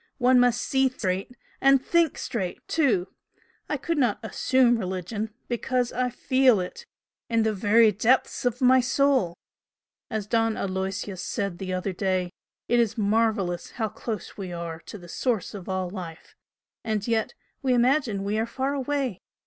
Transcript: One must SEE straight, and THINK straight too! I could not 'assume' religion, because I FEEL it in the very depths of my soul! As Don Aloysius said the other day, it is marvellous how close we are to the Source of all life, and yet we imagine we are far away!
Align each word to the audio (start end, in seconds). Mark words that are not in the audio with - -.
One 0.17 0.39
must 0.39 0.63
SEE 0.63 0.89
straight, 0.89 1.35
and 1.61 1.79
THINK 1.79 2.17
straight 2.17 2.67
too! 2.67 3.09
I 3.69 3.77
could 3.77 3.99
not 3.99 4.17
'assume' 4.23 4.79
religion, 4.79 5.29
because 5.47 5.93
I 5.93 6.09
FEEL 6.09 6.59
it 6.59 6.87
in 7.29 7.43
the 7.43 7.53
very 7.53 7.91
depths 7.91 8.43
of 8.43 8.61
my 8.61 8.79
soul! 8.81 9.37
As 10.09 10.25
Don 10.25 10.57
Aloysius 10.57 11.23
said 11.23 11.59
the 11.59 11.71
other 11.73 11.93
day, 11.93 12.31
it 12.67 12.79
is 12.79 12.97
marvellous 12.97 13.73
how 13.73 13.89
close 13.89 14.35
we 14.37 14.51
are 14.51 14.79
to 14.87 14.97
the 14.97 15.07
Source 15.07 15.53
of 15.53 15.69
all 15.69 15.87
life, 15.91 16.33
and 16.83 17.07
yet 17.07 17.35
we 17.61 17.75
imagine 17.75 18.23
we 18.23 18.39
are 18.39 18.47
far 18.47 18.73
away! 18.73 19.19